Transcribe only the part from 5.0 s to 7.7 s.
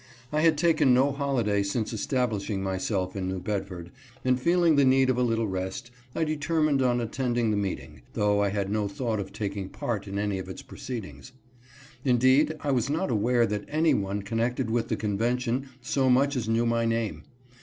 of a little rest, I determined on attending the